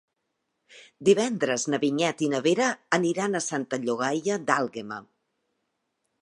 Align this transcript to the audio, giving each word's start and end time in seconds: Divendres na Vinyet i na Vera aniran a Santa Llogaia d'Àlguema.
Divendres 1.09 1.65
na 1.73 1.79
Vinyet 1.83 2.23
i 2.27 2.29
na 2.31 2.39
Vera 2.47 2.71
aniran 2.99 3.41
a 3.41 3.43
Santa 3.49 3.81
Llogaia 3.85 4.41
d'Àlguema. 4.49 4.99